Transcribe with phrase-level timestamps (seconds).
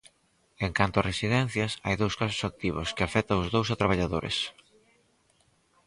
[0.65, 4.37] En canto a residencias, hai dous casos activos, que afecta os dous a traballadores.